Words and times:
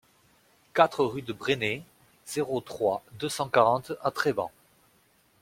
quatre 0.73 1.05
rue 1.05 1.21
de 1.21 1.31
Bresnay, 1.31 1.83
zéro 2.25 2.59
trois, 2.59 3.03
deux 3.19 3.29
cent 3.29 3.49
quarante 3.49 3.91
à 4.01 4.09
Treban 4.09 4.49